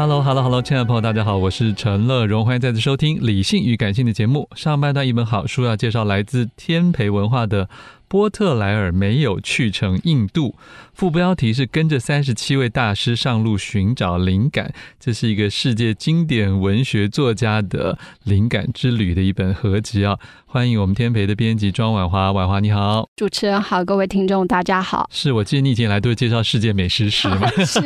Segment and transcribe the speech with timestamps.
[0.00, 4.48] Hello，Hello，Hello，亲爱的朋友，大家好，我是陈乐荣，欢迎再次收听《理性与感性》的节目。
[4.54, 7.68] 上半段一本好书要介绍，来自天培文化的。
[8.08, 10.54] 波特莱尔没有去成印度，
[10.94, 20.18] 副标题是跟着三十七位大师上路寻找灵感，这是一个世界经典文学作家的灵感之旅的一本合集啊！
[20.46, 25.08] 欢迎我们天培的编辑庄婉华，婉华你好，主持人好，各位听众大家好。
[25.12, 27.46] 是我记得你以前来都是介绍世界美食史嘛？
[27.66, 27.82] 是。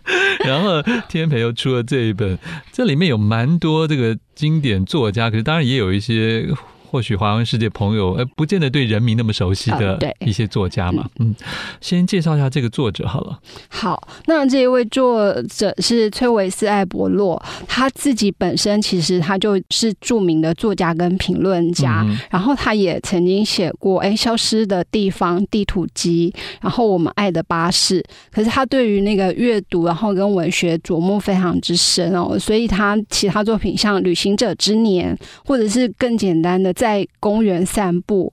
[0.46, 2.38] 然后天培又出了这一本，
[2.72, 6.48] 这里面有蛮多这个经典作家，可是当然也有一些。
[6.90, 11.34] 或许华文世界朋友，呃，不见得对人民那么熟悉的一些作家嘛，嗯，嗯，
[11.82, 13.38] 先介绍一下这个作者好了。
[13.68, 28.00] 好，那这一位作者是崔维斯艾伯洛，他自己本身其实他就是著名的作家跟评论家，嗯、然后他也曾经写过《哎，消失的地方》地图集，然后《我们爱的巴士》，
[28.32, 35.14] 可是他对于那个阅读，然后跟文学琢磨非常之深哦，所以他其他作品像《旅行者之年》，
[35.44, 36.72] 或者是更简单的。
[36.78, 38.32] 在公园散步，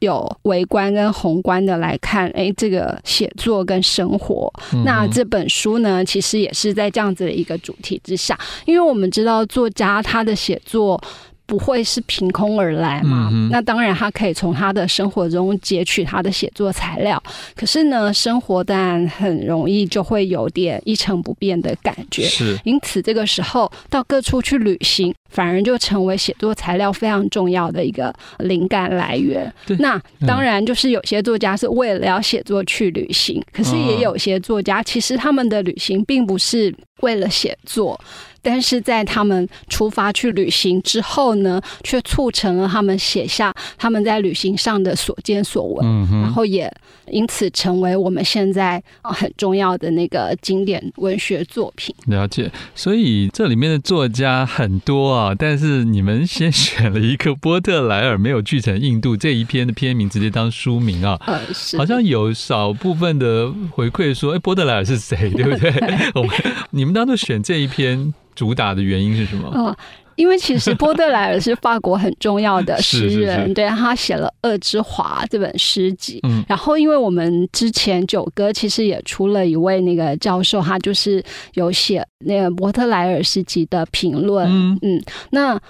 [0.00, 11.00] 有围观跟宏观的来看，哎，这个写作跟生活，嗯、那这本书呢，其实也是在这样子的一个主题之下，因为我们知道作家他的写作。
[11.46, 13.28] 不会是凭空而来嘛？
[13.32, 17.22] 嗯、那当然，他可以从他的生活中截取他的写作材料。
[17.54, 22.22] 可是呢，生活当然很容易就会有点一成不变的感觉。
[22.22, 29.52] 是，因此这个时候到各处去旅行，反而就成为写作材料非常重要的一个灵感来源。
[29.78, 38.00] 那当然，就是有些作家是为了要写作去旅行，可是也有些作家其实他们的旅行并不是为了写作。
[38.44, 46.70] 但是在他们出发去旅行之后呢，却促成了他们写下他们在旅行上的所见所闻，嗯、然后也
[47.06, 51.94] 因此成为我们现在很重要的那个经典文学作品。
[52.06, 65.72] 了解，所以这里面的作家很多啊，但是你们先选了一个波特莱尔没有去成印度这一篇的篇名直接当书名啊，呃、是好像有少部分的回馈说，哎，波特莱尔是谁，对不对？
[66.14, 66.30] 我们
[66.70, 68.12] 你们当初选这一篇。
[68.34, 69.48] 主打的原因是什么？
[69.48, 69.76] 哦，
[70.16, 76.20] 因为其实波特莱尔是法国很重要的 诗人，是是是对，他写了《恶之华》这本诗集。
[76.22, 81.22] 嗯，然后因为我们之前九哥其实也出了一位那个教授，他就是
[81.54, 84.48] 有写那个波特莱尔诗集的评论。
[84.48, 85.60] 嗯嗯，那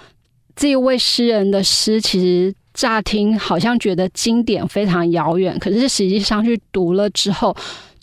[0.57, 7.55] 这一位诗人的诗，其实乍听好像觉得经典非常遥远，可是实际上去读了之后。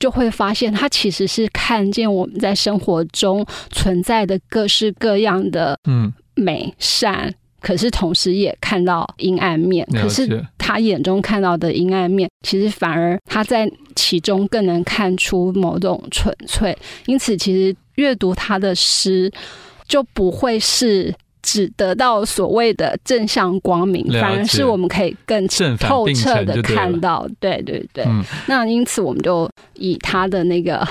[0.01, 9.87] 就会发现，他其实是看见我们在生活中存在的各式各样的嗯美善，嗯、可是同时也看到阴暗面。
[9.93, 16.77] 可是他眼中看到的阴暗面，其实反而他在其中更能看出某种纯粹。
[17.05, 19.31] 因此，其实阅读他的诗
[19.87, 21.13] 就不会是。
[21.41, 25.47] 只得到所谓的正向光明，反而是我们可以更
[25.79, 28.03] 透彻的看到，对对对。
[28.05, 30.87] 嗯、那因此，我们就以他的那个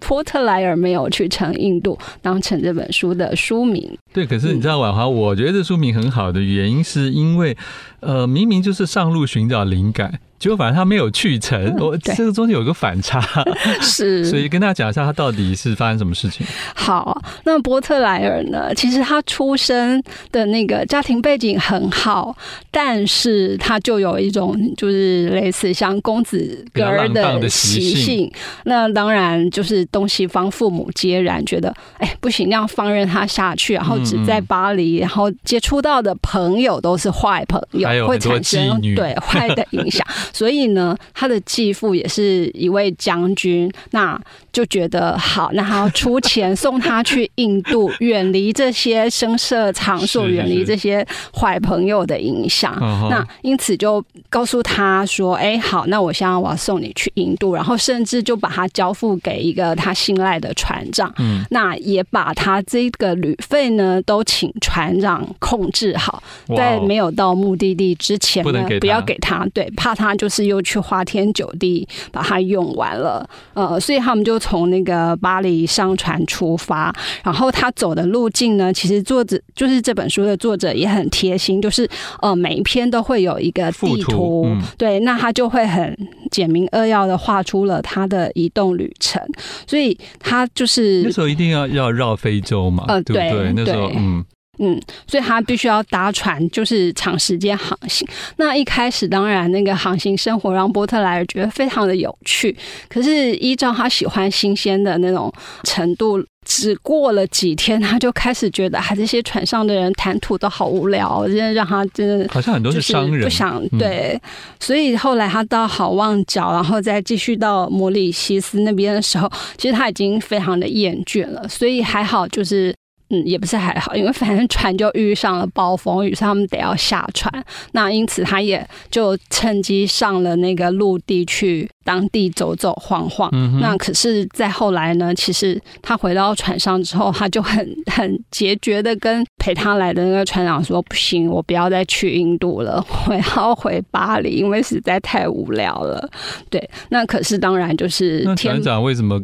[0.00, 3.96] 波特莱尔没有去成印度当成这本书的书名。
[4.12, 7.56] 对，可是你知道，婉华，我觉得这书名很好的原因，是因为
[8.02, 10.20] 呃，明明就是上路寻找灵感。
[10.38, 13.22] 结果反正他没有去成，我、嗯、这个中间有一个反差，
[13.80, 16.44] 是，所以跟大家讲一下他到底是发生什么事情。
[16.74, 18.74] 好，那波特莱尔呢？
[18.74, 20.02] 其实他出生
[20.32, 22.36] 的那个家庭背景很好，
[22.72, 28.28] 但是他就有一种就是类似像公子哥儿的习性。
[28.64, 40.06] 那当然就是东西方父母皆然，觉得哎不行，那样放任他下去，然后只在巴黎，然后接触到的朋友都是坏朋友，会产生对 坏的影响。
[40.32, 44.20] 所以呢，他的继父也是一位将军，那
[44.52, 52.72] 就觉得好，那他要出钱送他去印度， 远离这些声色场所，远离这些坏朋友的影响。
[53.10, 61.12] 那因此就告诉他说：“哎，好，那我现在我要送你去印度，然后甚至就把他交付给一个他信赖的船长。
[61.18, 66.22] 嗯，那也把他这个旅费呢都请船长控制好，
[66.56, 76.94] 在没有到目的地之前呢，不要给他，对，怕他。”就是又去花天酒地把它用完了，呃，所以他们就从那个巴黎商船出发，
[77.24, 81.88] 然后他走的路径呢，其实作者就是这本书的作者也很贴心，就是
[82.20, 84.46] 呃每一篇都会有一个地图，
[84.78, 85.96] 对，那他就会很
[86.30, 89.20] 简明扼要的画出了他的移动旅程，
[89.66, 93.52] 所以他就是那时候一定要要绕非洲嘛，呃，对不对？
[93.56, 94.24] 那时候嗯。
[94.64, 98.06] 嗯，所以他必须要搭船，就是长时间航行。
[98.36, 102.56] 那一开始，当然那个航行生活让波特莱尔觉得非常的有趣。
[102.88, 105.32] 可是依照他喜欢新鲜的那种
[105.64, 114.16] 程度，只过了几天，他就开始觉得，啊，这些船上的人谈吐都好无聊，真的让他真的好像很多是商人，不想对。
[114.60, 121.48] 所以后来他到好望角，然后再继续到摩里西斯那边的时候，其实他已经非常的厌倦了。
[121.48, 122.72] 所以还好，就是。
[123.12, 127.30] 嗯，也不是还好，因为反正船就遇上了暴风雨，所以他们得要下船。
[127.72, 133.28] 那因此他也就趁机上了那个陆地去当地走走晃晃。
[133.32, 146.08] 嗯、那可是再后来呢，其实他回到船上之后，他就很很决绝的跟陪他来的那个船长说：“不行，我不要再去印度了，我要回巴黎，因为实在太无聊了。”
[146.48, 149.20] 对，那可是当然就是那船长为什么？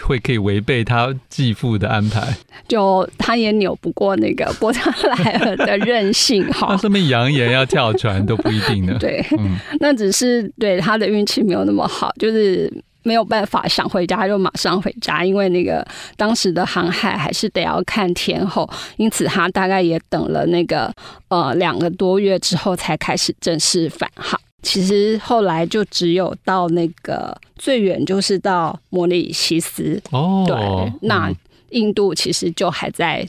[0.00, 2.34] 会可以违背他继父的安排，
[2.68, 6.68] 就他也扭不过那个波特莱尔的任性哈。
[6.68, 8.96] 他上面扬言要跳船都不一定呢。
[8.98, 12.72] 对，嗯、那只是对他的运气没有那么好，就是
[13.02, 15.86] 没有办法想回家就马上回家，因为那个
[16.16, 20.92] 当时的航海还是得要看天候，因此他大概也等了那个
[21.28, 24.40] 呃两个多月之后才开始正式返航。
[24.62, 30.00] 其实后来就只有到那个最远，就是到摩里西斯。
[30.10, 31.28] 哦，对，那。
[31.28, 31.36] 嗯
[31.72, 33.26] 印度其实就还在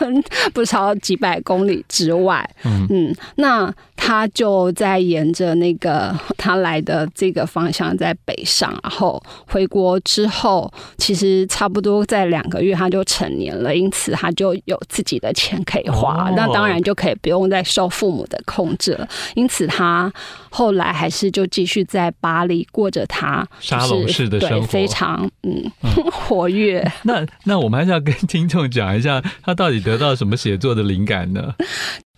[0.52, 19.08] 不超几百公里之外，嗯嗯，那他就在沿着那个他来的这个方向在北上，然后回国之后，其实差不多在两个月他就成年了，因此他就有自己的钱可以花，哦、那当然就可以不用再受父母的控制了。
[19.34, 20.12] 因此他
[20.50, 26.88] 后来还是就继续在巴黎过着他沙龙式的生活，非常嗯，嗯活跃。
[27.02, 27.86] 那那我们还是。
[27.86, 31.54] 要跟听众讲一下，他到底得到什么写作的灵感呢？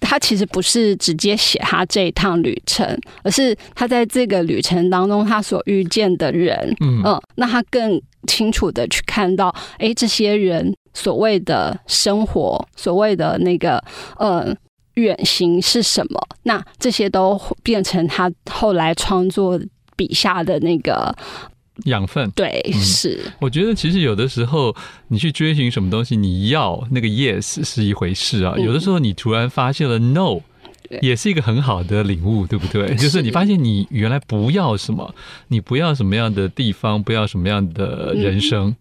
[0.08, 13.84] 他其实不是直接写他这一趟旅程，而是他在这个旅程当中他所遇见的人，嗯，嗯，那他更清楚的去看到，哎，这些人所谓的生活，所谓的那个，
[14.18, 14.56] 呃，
[14.94, 16.18] 远行是什么？
[16.44, 19.60] 那这些都变成他后来创作
[19.94, 21.14] 笔下的那个。
[21.84, 22.30] 养分。
[22.32, 24.74] 对、嗯、是，我觉得其实有的时候
[25.08, 30.40] 你去追寻什么东西，你要那个 yes 是一回事啊，嗯、有的时候你突然发现了 no，
[31.02, 32.94] 也是一个很好的领悟，对不对？
[32.96, 35.14] 就是你发现你原来不要什么，
[35.48, 38.76] 你不要什么样的地方，不要什么样的人生，嗯、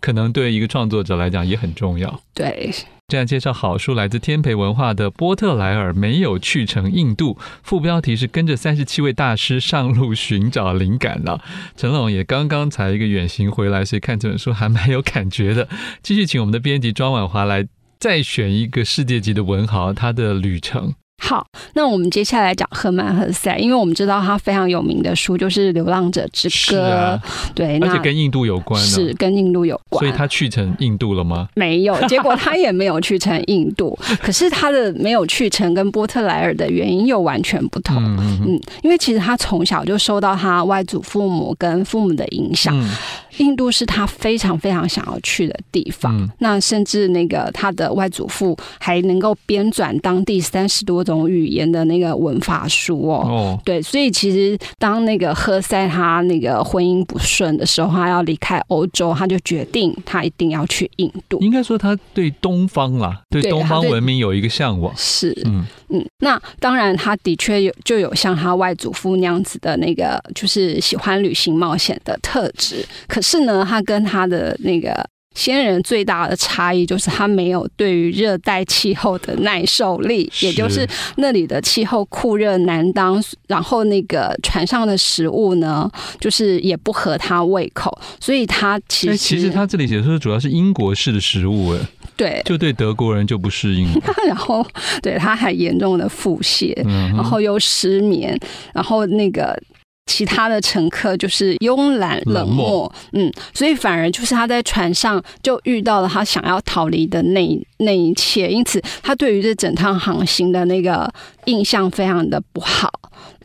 [0.00, 2.20] 可能对一个创作者来讲也很重要。
[2.34, 2.70] 对。
[3.08, 11.42] 这样介绍好书，来自天培文化的波特莱尔没有去成印度，副标题是跟着三十七位大师上路寻找灵感了。
[11.76, 15.68] 陈龙也刚刚才一个远行回来，所以看这本书还蛮有感觉的。
[16.04, 17.66] 继续请我们的编辑庄婉华来
[17.98, 20.94] 再选一个世界级的文豪，他的旅程。
[21.22, 27.22] 好，那我们接下来讲赫曼·赫塞，因为我们知道他非常有名的书就是《流浪者之歌》，啊、
[27.54, 31.48] 对，而且跟印度有关，是跟印度有关，所以他去成印度了吗？
[31.54, 33.96] 没有，结果他也没有去成印度。
[34.20, 37.96] 可是他的没有去成，跟波特莱尔的原因又完全不同。
[38.02, 42.74] 嗯，嗯，嗯，因为其实他从小就受到他外祖父母跟父母的影响。
[42.74, 42.90] 嗯
[43.38, 46.16] 印度是他非常非常想要去的地方。
[46.16, 53.22] 嗯、那甚至那个他的外祖父还能够编纂当地三十多种语言的那个文法书哦。
[53.24, 61.38] 哦，对，所以其实当那个赫塞他那个婚姻不顺的时候，他要离开欧洲，他就决定他一定要去印度。
[61.40, 64.92] 应该说他对东方啦，对东方文明有一个向往。
[64.96, 72.86] 是，嗯嗯，那当然他的确有就有像他外祖父那样子的那个，就是喜欢旅行冒险的特质。
[73.08, 75.04] 可是呢，他跟他的那个
[75.34, 91.78] 先人最大的差异就是他没有对于热带气候的耐受力，也就是那里的气候酷热难当，然后那个船上的食物呢，就是也不合他胃口，所以他其实其实他这里写说主要是英国式的食物，哎，
[92.20, 93.88] 对，就对德国人就不适应，
[94.28, 94.66] 然后
[95.00, 96.76] 对他还严重的腹泻，
[97.16, 98.38] 然后又失眠，
[98.74, 99.58] 然后那个。
[100.06, 111.08] 其他的乘客就是慵懒冷漠，冷漠嗯，所以反而就是他在船上就遇到了他想要逃离的那那一切，因此他对于这整趟航行的那个
[111.44, 112.90] 印象非常的不好。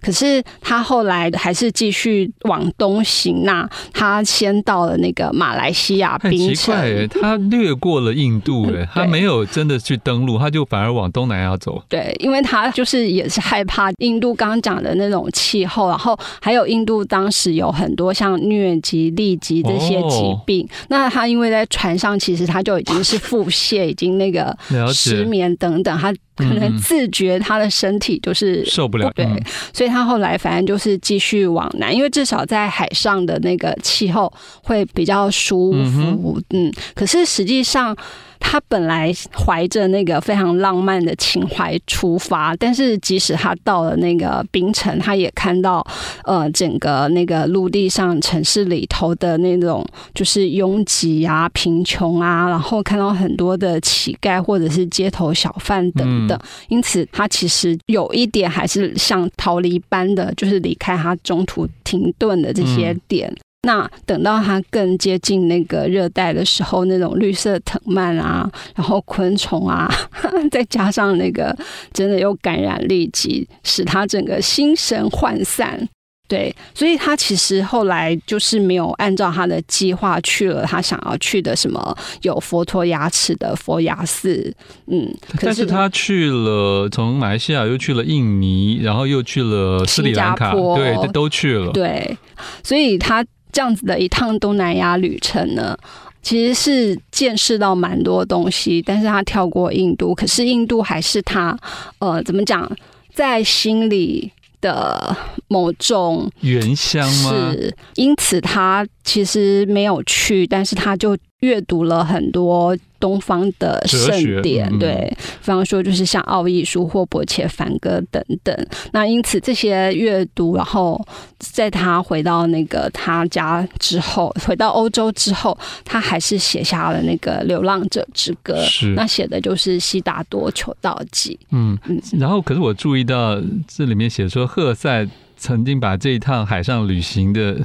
[0.02, 6.76] 可是他后来还是继续往东行，那他先到了那个马来西亚槟城。
[6.76, 11.82] 哎， 他略过了印度，哎，他没有真的去登陆，他就反而往东南亚走。
[11.90, 20.66] 对，因为他就是也是害怕印度刚刚讲的那种气候，然后还有印度当时有很多像疟疾、痢疾这些疾病。
[20.66, 24.56] 哦、那他因为在船上，其实他就已经是腹泻，已经那个
[24.94, 26.14] 失眠等等，他。
[26.36, 29.26] 可能自觉他的身体就是受不了，对，
[29.74, 34.32] 所以他后来反正就是继续往南，因为至少在海上的那个气候
[34.64, 37.96] 会比较舒服，嗯，可是实际上。
[38.40, 45.86] 他本来怀着那个非常浪漫的情怀出发，但是即使他到了那个冰城，他也看到
[46.24, 56.40] 呃整个那个陆地上城市里头的那种就是拥挤啊、贫穷啊，然后看到很多的乞丐或者是街头小贩等等，
[56.70, 63.34] 因此他其实有一点还是像逃离般的，就是离开他中途停顿的这些点。
[63.66, 69.92] 那等到它更接近那个热带的时候，那种绿色藤蔓啊， 然后昆虫啊，
[70.52, 71.56] 再加上那个
[71.92, 75.90] 真的有感染力极，使它整个心神涣散。
[76.28, 84.52] 对，所以他其实后来就是没有按照他的计划去了他想要去的什么有佛陀牙齿的佛牙寺。
[84.88, 85.08] 嗯，
[85.38, 91.72] 可是，但是他去了从马来西亚又去了印尼，然后又去了斯里兰卡，对，都去了。
[91.72, 92.18] 对，
[92.64, 93.24] 所以他。
[93.56, 95.78] 这样子的一趟东南亚旅程呢，
[96.22, 101.58] 其实是见识到蛮多东西，但是他跳过印度，可是印度还是他
[102.00, 102.70] 呃，怎么讲，
[103.14, 105.16] 在心里的
[105.48, 107.30] 某种原乡吗？
[107.54, 112.76] 是，因此他其实没有去，但是他就阅读了很多。
[112.98, 118.68] 东方的盛典，嗯、对，比方说就是像奥义书霍伯切梵歌等等。
[118.94, 121.00] 那因此这些阅读，然后
[121.38, 128.56] 在他回到那个他家之后，回到欧洲之后，他还是写下了那个《流浪者之歌》。
[128.66, 131.38] 是，那写的就是悉达多求道记。
[131.52, 132.02] 嗯嗯。
[132.14, 135.08] 然后，可是我注意到这里面写说赫塞。
[135.38, 137.60] 曾经把这一趟海上旅行的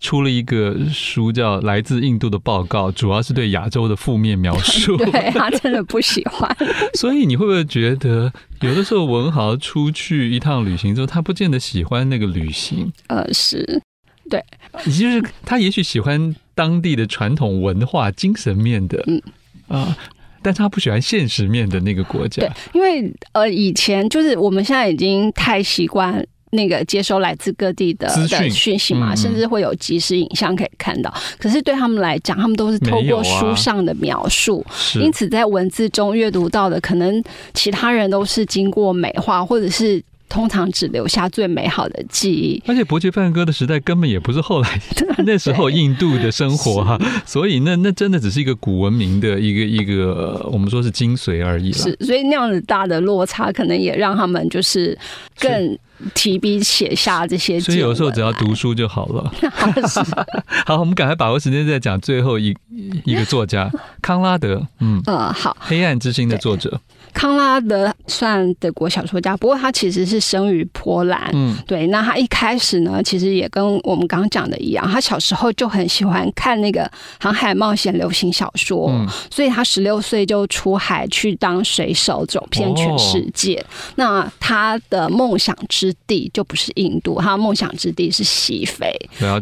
[0.00, 4.96] 出了一个书，叫《来自印度的报告》，主要是对亚洲的负面描述。
[5.10, 6.54] 对，他真的不喜欢。
[6.94, 12.92] 所以你会不会觉得，有的时候文豪出去一趟旅行之后，他不见得喜欢那个旅行？
[13.06, 13.80] 呃，是，
[14.28, 14.44] 对，
[14.84, 19.22] 也就是他也许喜欢当地的传统文化、精神面的，嗯
[19.68, 19.96] 啊，
[20.42, 22.42] 但他不喜欢现实面的那个国家。
[22.42, 26.26] 对，因为呃，以前就是我们现在已经太习惯。
[26.52, 31.12] 那个接收来自各地的的讯息嘛，甚至会有即时影像可以看到。
[31.38, 34.64] 可是对他们来讲，他们都是透过书上的描述，
[34.96, 37.22] 因此在文字中阅读到的，可能
[37.54, 40.02] 其他人都是经过美化，或者是
[40.32, 42.62] 通常只留下最美好的记忆。
[42.66, 44.80] 而且，伯爵梵歌的时代根本也不是后来
[45.26, 51.78] 那时候印度的生活哈， 所以那那真的只是一个古文明的一个一个我们说是精髓而已了。
[51.78, 54.98] 是，所以那样子大的落差，可能也让他们就是
[55.38, 55.78] 更。
[56.14, 59.32] 提笔写下这些，所以有时候只要读书就好了。
[60.66, 62.52] 好，我们赶快把握时间再讲最后一
[63.04, 63.70] 一个作家
[64.00, 64.66] 康拉德。
[64.80, 66.80] 嗯，呃，好，黑暗之心的作者。
[67.14, 71.30] 康拉德算德国小说家，不过他其实是生于波兰。
[71.32, 71.86] 嗯，对。
[71.88, 76.90] 那他一开始呢，其实也跟我们刚刚讲的一样，他小时候就很喜欢看那个
[77.20, 83.56] 航海冒险流行小说，嗯、所以他十六岁就出海去当水手，走遍全世界。
[83.56, 83.66] 哦、
[83.96, 88.90] 那他的梦想之地就不是印度，他的梦想之地是西非。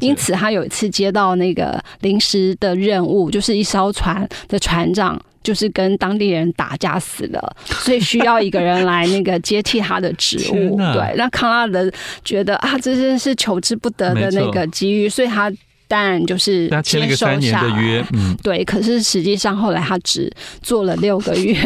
[0.00, 5.20] 因此，他有一次接到那个临时的任务，就是一艘船的船长。
[5.42, 10.76] 就是跟当地人打架死了，所以需要一个人来那个接替他的职务。
[10.92, 11.90] 对，那康拉德
[12.24, 15.52] 觉得啊，这真是求之不得的那个机遇，所以他。
[15.90, 18.64] 当然就是他签了个三年的约，嗯，对。
[18.64, 20.32] 可是实际上后来他只
[20.62, 21.56] 做了六个月，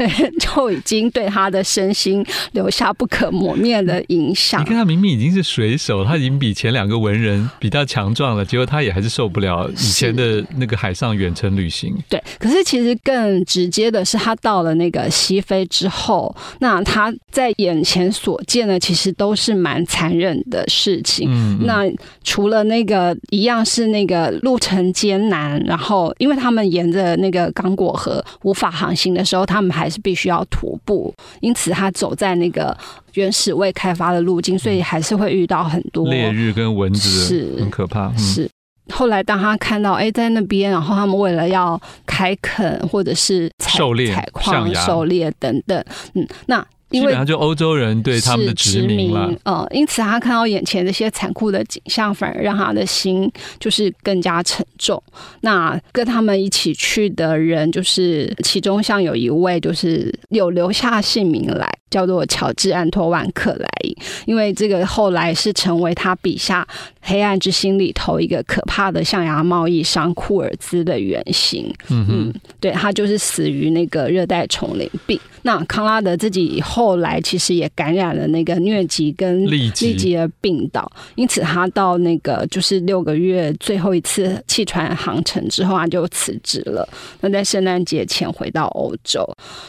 [0.40, 4.62] 就已经对他的身心留下不可磨灭的影响。
[4.62, 11.94] 你看他明明已经是水手，他已经比前两个文人比较强壮了，结果他也还是受不了以前的那个海上远程旅行。
[12.08, 21.28] 对，可是其实更直接的是，他到了那个西非之后，那他在眼前所见的其实都是蛮残忍的事情。
[21.30, 21.84] 嗯，嗯，那
[22.22, 24.13] 除了那个一样是那个。
[24.14, 32.76] 呃，路程艰难，然后因为他们沿着那个刚果河无法航行的时候，他们还是必须要徒步，因此他走在那个
[33.14, 38.14] 原始未开发的路径，所以还是会遇到很多烈日跟蚊子，是很可怕。
[38.16, 38.48] 是
[38.92, 46.64] 后来当他看到哎，在那边，然后他们为了要开垦或者是采狩猎、采矿、狩猎等等，嗯，那。
[46.94, 55.02] 因为就欧洲人对他们的殖民了，呃，因此他看到眼前这些残酷的景象，反而让他的心就是更加沉重。
[55.40, 63.96] 那跟他们一起去的人，就是其中像有一位，就是有留下姓名来，叫做乔治·安托万·克莱因，
[64.26, 66.66] 因为这个后来是成为他笔下
[67.00, 71.72] 《黑暗之心》里头一个可怕的象牙贸易商库尔兹的原型。
[71.88, 75.18] 嗯哼嗯，对，他就是死于那个热带丛林病。
[75.42, 86.88] 那康拉德自己以后来其实也感染了那个疟疾跟痢疾的病倒，因此他到那个就是六个月最后一次弃船航程之后，他就辞职了。
[87.20, 89.26] 那在圣诞节前回到欧洲，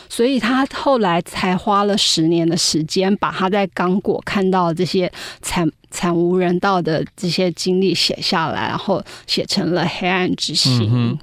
[0.10, 5.69] 所以他后来才花了十年的时间，把他在刚果看到这些惨。
[5.92, 10.82] 惨无人道的这些经历写下来，然后写成了《黑暗之心》。
[10.92, 11.18] 嗯，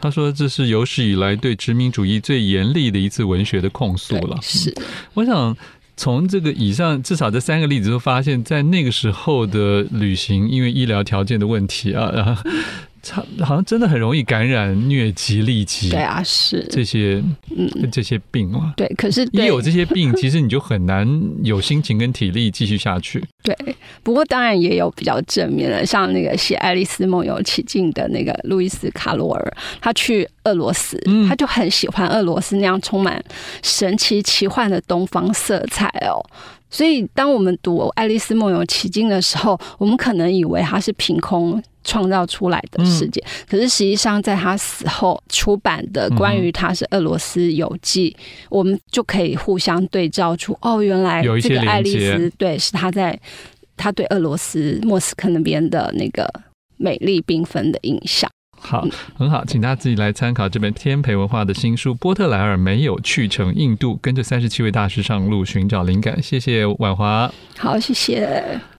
[0.00, 4.38] 他说这是有史以来对殖民主义最严厉的一次文学的控诉了。
[4.42, 4.74] 是，
[5.14, 5.56] 我想
[5.96, 12.42] 从这个以上至少这三个例子都发现，在那个时候的旅行，因为医疗条件的问题啊，
[13.12, 17.22] 好像真的很容易感染疟疾、痢疾，对啊，是这些
[17.56, 18.74] 嗯这些病嘛。
[18.76, 21.06] 对，可是一有这些病，其实你就很难
[21.42, 23.24] 有心情跟体力继续下去。
[23.42, 23.56] 对，
[24.02, 30.98] 不过当然也有比较正面的，像那个写《爱丽丝梦游奇境》的那个路易斯·卡罗尔，他去俄罗斯，
[31.28, 33.22] 他就很喜欢俄罗斯那样充满
[33.62, 36.24] 神奇奇幻的东方色彩哦。
[36.70, 53.18] 所以，当我们读《爱丽丝梦游奇境》的时候，我们可能以为它是凭空创造出来的世界，嗯、可是实际上，在他死后出版的关于他是俄罗斯游记，嗯、我们就可以互相对照出，哦，原来这个爱丽丝对是他在
[53.76, 56.28] 他对俄罗斯莫斯科那边的那个
[56.76, 58.30] 美丽缤纷的印象。
[58.56, 66.22] 好，很好，请大家自己来参考这本天培文化的新书《波特莱尔没有去成印度》，跟着三十七位大师上路寻找灵感。
[66.22, 67.30] 谢谢婉华。
[67.58, 68.58] 好，谢谢。